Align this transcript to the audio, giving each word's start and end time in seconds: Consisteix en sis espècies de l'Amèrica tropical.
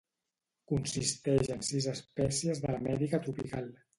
Consisteix 0.71 1.51
en 1.57 1.61
sis 1.69 1.87
espècies 1.93 2.65
de 2.65 2.73
l'Amèrica 2.75 3.23
tropical. 3.29 3.71